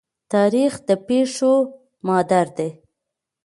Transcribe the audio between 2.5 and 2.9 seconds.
دی.